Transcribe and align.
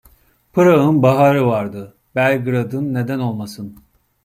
Prag'ın 0.53 1.03
baharı 1.03 1.47
vardı, 1.47 1.95
Belgrad'ın 2.15 2.93
neden 2.93 3.19
olmasın? 3.19 3.77